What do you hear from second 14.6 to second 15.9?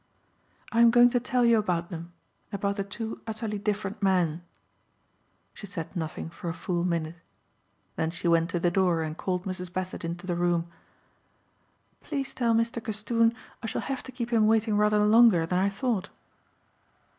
rather longer than I